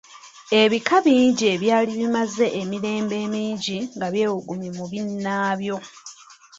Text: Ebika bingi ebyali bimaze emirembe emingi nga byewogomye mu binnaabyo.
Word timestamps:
Ebika 0.61 0.95
bingi 1.05 1.43
ebyali 1.53 1.91
bimaze 1.99 2.45
emirembe 2.61 3.15
emingi 3.25 3.77
nga 3.95 4.07
byewogomye 4.13 4.69
mu 4.77 4.85
binnaabyo. 4.91 5.77